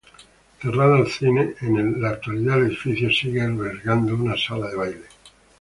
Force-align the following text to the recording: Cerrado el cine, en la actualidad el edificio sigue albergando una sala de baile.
Cerrado 0.59 0.95
el 0.95 1.07
cine, 1.11 1.53
en 1.61 2.01
la 2.01 2.09
actualidad 2.09 2.57
el 2.57 2.69
edificio 2.69 3.11
sigue 3.11 3.39
albergando 3.43 4.15
una 4.15 4.35
sala 4.35 4.67
de 4.69 4.75
baile. 4.75 5.03